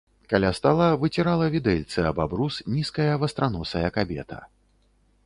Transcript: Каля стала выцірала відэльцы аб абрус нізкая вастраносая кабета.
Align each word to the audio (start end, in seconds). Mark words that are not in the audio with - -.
Каля 0.31 0.49
стала 0.59 0.85
выцірала 1.01 1.49
відэльцы 1.55 2.05
аб 2.11 2.21
абрус 2.25 2.57
нізкая 2.79 3.13
вастраносая 3.25 3.87
кабета. 3.99 4.39